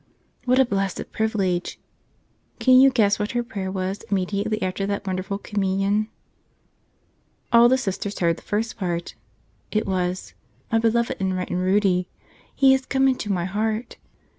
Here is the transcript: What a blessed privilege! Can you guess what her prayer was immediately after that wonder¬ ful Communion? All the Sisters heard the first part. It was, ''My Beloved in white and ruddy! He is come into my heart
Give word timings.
What 0.45 0.57
a 0.57 0.65
blessed 0.65 1.11
privilege! 1.11 1.79
Can 2.57 2.79
you 2.79 2.89
guess 2.89 3.19
what 3.19 3.33
her 3.33 3.43
prayer 3.43 3.71
was 3.71 4.01
immediately 4.09 4.59
after 4.63 4.87
that 4.87 5.03
wonder¬ 5.03 5.23
ful 5.23 5.37
Communion? 5.37 6.09
All 7.53 7.69
the 7.69 7.77
Sisters 7.77 8.17
heard 8.17 8.37
the 8.37 8.41
first 8.41 8.77
part. 8.79 9.13
It 9.69 9.85
was, 9.85 10.33
''My 10.71 10.81
Beloved 10.81 11.17
in 11.21 11.35
white 11.35 11.51
and 11.51 11.63
ruddy! 11.63 12.09
He 12.55 12.73
is 12.73 12.87
come 12.87 13.07
into 13.07 13.31
my 13.31 13.45
heart 13.45 13.97